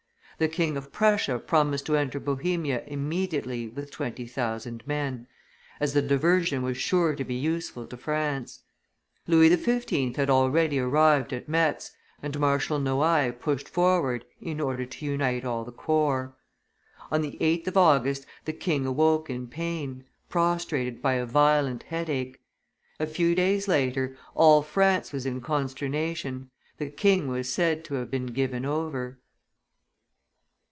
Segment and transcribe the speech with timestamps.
[0.37, 5.27] The King of Prussia promised to enter Bohemia immediately with twenty thousand men,
[5.79, 8.63] as the diversion was sure to be useful to France.
[9.27, 10.15] Louis XV.
[10.15, 11.91] had already arrived at Metz,
[12.23, 16.33] and Marshal Noailles pushed forward in order to unite all the corps.
[17.11, 22.41] On the 8th of August the king awoke in pain, prostrated by a violent headache;
[22.99, 26.49] a few days later, all France was in consternation;
[26.79, 29.19] the king was said to have been given over.